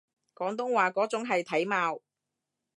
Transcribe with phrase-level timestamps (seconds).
[0.33, 2.01] 廣東話嗰種係體貌